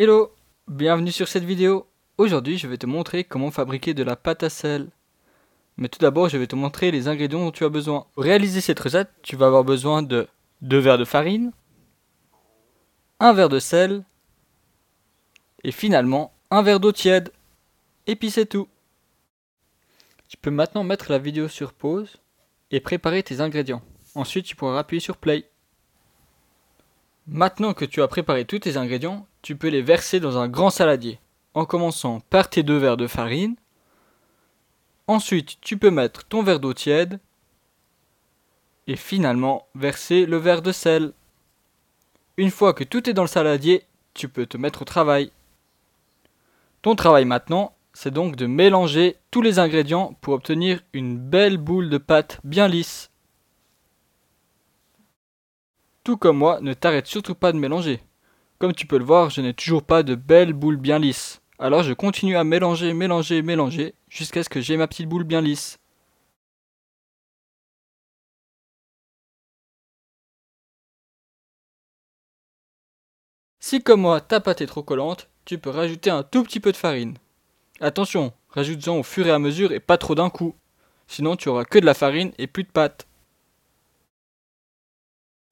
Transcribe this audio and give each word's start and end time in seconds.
Hello, 0.00 0.32
bienvenue 0.68 1.10
sur 1.10 1.26
cette 1.26 1.42
vidéo. 1.42 1.88
Aujourd'hui, 2.18 2.56
je 2.56 2.68
vais 2.68 2.78
te 2.78 2.86
montrer 2.86 3.24
comment 3.24 3.50
fabriquer 3.50 3.94
de 3.94 4.04
la 4.04 4.14
pâte 4.14 4.44
à 4.44 4.48
sel. 4.48 4.90
Mais 5.76 5.88
tout 5.88 5.98
d'abord, 5.98 6.28
je 6.28 6.38
vais 6.38 6.46
te 6.46 6.54
montrer 6.54 6.92
les 6.92 7.08
ingrédients 7.08 7.40
dont 7.40 7.50
tu 7.50 7.64
as 7.64 7.68
besoin. 7.68 8.06
Pour 8.14 8.22
réaliser 8.22 8.60
cette 8.60 8.78
recette, 8.78 9.10
tu 9.22 9.34
vas 9.34 9.46
avoir 9.46 9.64
besoin 9.64 10.04
de 10.04 10.28
2 10.62 10.78
verres 10.78 10.98
de 10.98 11.04
farine, 11.04 11.50
1 13.18 13.32
verre 13.32 13.48
de 13.48 13.58
sel 13.58 14.04
et 15.64 15.72
finalement 15.72 16.32
un 16.52 16.62
verre 16.62 16.78
d'eau 16.78 16.92
tiède. 16.92 17.32
Et 18.06 18.14
puis 18.14 18.30
c'est 18.30 18.46
tout. 18.46 18.68
Tu 20.28 20.36
peux 20.36 20.52
maintenant 20.52 20.84
mettre 20.84 21.10
la 21.10 21.18
vidéo 21.18 21.48
sur 21.48 21.72
pause 21.72 22.18
et 22.70 22.78
préparer 22.78 23.24
tes 23.24 23.40
ingrédients. 23.40 23.82
Ensuite, 24.14 24.46
tu 24.46 24.54
pourras 24.54 24.78
appuyer 24.78 25.00
sur 25.00 25.16
play. 25.16 25.50
Maintenant 27.26 27.74
que 27.74 27.84
tu 27.84 28.00
as 28.00 28.06
préparé 28.06 28.44
tous 28.44 28.60
tes 28.60 28.76
ingrédients, 28.76 29.26
tu 29.42 29.56
peux 29.56 29.68
les 29.68 29.82
verser 29.82 30.20
dans 30.20 30.38
un 30.38 30.48
grand 30.48 30.70
saladier, 30.70 31.18
en 31.54 31.64
commençant 31.64 32.20
par 32.30 32.50
tes 32.50 32.62
deux 32.62 32.76
verres 32.76 32.96
de 32.96 33.06
farine. 33.06 33.56
Ensuite, 35.06 35.60
tu 35.60 35.78
peux 35.78 35.90
mettre 35.90 36.24
ton 36.24 36.42
verre 36.42 36.60
d'eau 36.60 36.74
tiède. 36.74 37.20
Et 38.86 38.96
finalement, 38.96 39.66
verser 39.74 40.26
le 40.26 40.36
verre 40.36 40.62
de 40.62 40.72
sel. 40.72 41.12
Une 42.36 42.50
fois 42.50 42.72
que 42.74 42.84
tout 42.84 43.08
est 43.08 43.14
dans 43.14 43.22
le 43.22 43.28
saladier, 43.28 43.84
tu 44.14 44.28
peux 44.28 44.46
te 44.46 44.56
mettre 44.56 44.82
au 44.82 44.84
travail. 44.84 45.30
Ton 46.82 46.94
travail 46.94 47.24
maintenant, 47.24 47.74
c'est 47.92 48.12
donc 48.12 48.36
de 48.36 48.46
mélanger 48.46 49.16
tous 49.30 49.42
les 49.42 49.58
ingrédients 49.58 50.16
pour 50.20 50.34
obtenir 50.34 50.80
une 50.92 51.18
belle 51.18 51.56
boule 51.56 51.90
de 51.90 51.98
pâte 51.98 52.40
bien 52.44 52.68
lisse. 52.68 53.10
Tout 56.04 56.16
comme 56.16 56.38
moi, 56.38 56.60
ne 56.60 56.74
t'arrête 56.74 57.06
surtout 57.06 57.34
pas 57.34 57.52
de 57.52 57.58
mélanger. 57.58 58.00
Comme 58.58 58.74
tu 58.74 58.86
peux 58.86 58.98
le 58.98 59.04
voir, 59.04 59.30
je 59.30 59.40
n'ai 59.40 59.54
toujours 59.54 59.82
pas 59.84 60.02
de 60.02 60.14
belle 60.14 60.52
boule 60.52 60.76
bien 60.76 60.98
lisse. 60.98 61.40
Alors 61.60 61.82
je 61.82 61.92
continue 61.92 62.36
à 62.36 62.44
mélanger, 62.44 62.92
mélanger, 62.92 63.42
mélanger, 63.42 63.94
jusqu'à 64.08 64.42
ce 64.42 64.48
que 64.48 64.60
j'ai 64.60 64.76
ma 64.76 64.86
petite 64.88 65.08
boule 65.08 65.24
bien 65.24 65.40
lisse. 65.40 65.78
Si 73.60 73.82
comme 73.82 74.00
moi 74.02 74.20
ta 74.20 74.40
pâte 74.40 74.60
est 74.60 74.66
trop 74.66 74.82
collante, 74.82 75.28
tu 75.44 75.58
peux 75.58 75.70
rajouter 75.70 76.10
un 76.10 76.22
tout 76.22 76.42
petit 76.42 76.60
peu 76.60 76.72
de 76.72 76.76
farine. 76.76 77.16
Attention, 77.80 78.32
rajoute-en 78.50 78.98
au 78.98 79.02
fur 79.02 79.26
et 79.26 79.30
à 79.30 79.38
mesure 79.38 79.72
et 79.72 79.80
pas 79.80 79.98
trop 79.98 80.14
d'un 80.14 80.30
coup. 80.30 80.54
Sinon 81.06 81.36
tu 81.36 81.48
auras 81.48 81.64
que 81.64 81.78
de 81.78 81.86
la 81.86 81.94
farine 81.94 82.32
et 82.38 82.46
plus 82.46 82.64
de 82.64 82.70
pâte. 82.70 83.07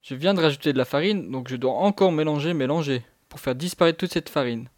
Je 0.07 0.15
viens 0.15 0.33
de 0.33 0.39
rajouter 0.39 0.71
de 0.71 0.77
la 0.77 0.85
farine, 0.85 1.29
donc 1.31 1.49
je 1.49 1.57
dois 1.57 1.73
encore 1.73 2.13
mélanger, 2.13 2.53
mélanger, 2.53 3.03
pour 3.27 3.41
faire 3.41 3.55
disparaître 3.55 3.97
toute 3.97 4.13
cette 4.13 4.29
farine. 4.29 4.69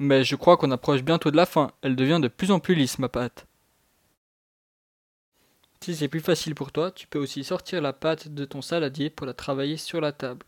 Mais 0.00 0.24
je 0.24 0.34
crois 0.34 0.56
qu'on 0.56 0.72
approche 0.72 1.02
bientôt 1.02 1.30
de 1.30 1.36
la 1.36 1.46
fin, 1.46 1.70
elle 1.80 1.94
devient 1.94 2.18
de 2.20 2.26
plus 2.26 2.50
en 2.50 2.58
plus 2.58 2.74
lisse 2.74 2.98
ma 2.98 3.08
pâte. 3.08 3.46
Si 5.80 5.94
c'est 5.94 6.08
plus 6.08 6.18
facile 6.18 6.56
pour 6.56 6.72
toi, 6.72 6.90
tu 6.90 7.06
peux 7.06 7.20
aussi 7.20 7.44
sortir 7.44 7.80
la 7.80 7.92
pâte 7.92 8.26
de 8.26 8.44
ton 8.44 8.62
saladier 8.62 9.10
pour 9.10 9.28
la 9.28 9.32
travailler 9.32 9.76
sur 9.76 10.00
la 10.00 10.10
table. 10.10 10.44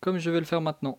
Comme 0.00 0.18
je 0.18 0.28
vais 0.28 0.40
le 0.40 0.44
faire 0.44 0.60
maintenant. 0.60 0.98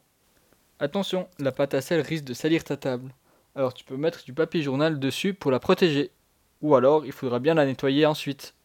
Attention, 0.80 1.28
la 1.38 1.52
pâte 1.52 1.74
à 1.74 1.82
sel 1.82 2.00
risque 2.00 2.24
de 2.24 2.34
salir 2.34 2.64
ta 2.64 2.78
table. 2.78 3.14
Alors 3.56 3.74
tu 3.74 3.84
peux 3.84 3.98
mettre 3.98 4.24
du 4.24 4.32
papier 4.32 4.62
journal 4.62 5.02
dessus 5.02 5.34
pour 5.34 5.52
la 5.52 5.60
protéger. 5.60 6.12
Ou 6.62 6.76
alors 6.76 7.06
il 7.06 7.12
faudra 7.12 7.40
bien 7.40 7.56
la 7.56 7.66
nettoyer 7.66 8.06
ensuite. 8.06 8.56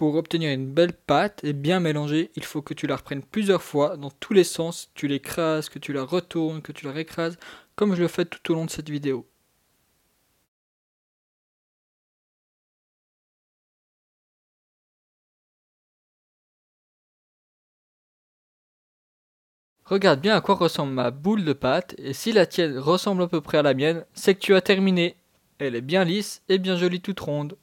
Pour 0.00 0.14
obtenir 0.14 0.50
une 0.50 0.72
belle 0.72 0.94
pâte 0.94 1.44
et 1.44 1.52
bien 1.52 1.78
mélangée, 1.78 2.30
il 2.34 2.42
faut 2.42 2.62
que 2.62 2.72
tu 2.72 2.86
la 2.86 2.96
reprennes 2.96 3.22
plusieurs 3.22 3.62
fois 3.62 3.98
dans 3.98 4.10
tous 4.10 4.32
les 4.32 4.44
sens. 4.44 4.90
Tu 4.94 5.08
l'écrases, 5.08 5.68
que 5.68 5.78
tu 5.78 5.92
la 5.92 6.04
retournes, 6.04 6.62
que 6.62 6.72
tu 6.72 6.86
la 6.86 6.92
récrases, 6.92 7.36
comme 7.76 7.94
je 7.94 8.00
le 8.00 8.08
fais 8.08 8.24
tout 8.24 8.50
au 8.50 8.54
long 8.54 8.64
de 8.64 8.70
cette 8.70 8.88
vidéo. 8.88 9.28
Regarde 19.84 20.22
bien 20.22 20.34
à 20.34 20.40
quoi 20.40 20.54
ressemble 20.54 20.94
ma 20.94 21.10
boule 21.10 21.44
de 21.44 21.52
pâte 21.52 21.94
et 21.98 22.14
si 22.14 22.32
la 22.32 22.46
tienne 22.46 22.78
ressemble 22.78 23.24
à 23.24 23.28
peu 23.28 23.42
près 23.42 23.58
à 23.58 23.62
la 23.62 23.74
mienne, 23.74 24.06
c'est 24.14 24.34
que 24.34 24.40
tu 24.40 24.54
as 24.54 24.62
terminé. 24.62 25.16
Elle 25.58 25.74
est 25.76 25.82
bien 25.82 26.04
lisse 26.04 26.40
et 26.48 26.56
bien 26.56 26.76
jolie 26.76 27.02
toute 27.02 27.20
ronde. 27.20 27.58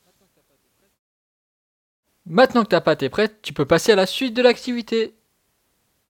Maintenant 2.29 2.63
que 2.63 2.69
ta 2.69 2.81
pâte 2.81 3.03
est 3.03 3.09
prête, 3.09 3.41
tu 3.41 3.53
peux 3.53 3.65
passer 3.65 3.93
à 3.93 3.95
la 3.95 4.05
suite 4.05 4.35
de 4.35 4.41
l'activité. 4.41 5.16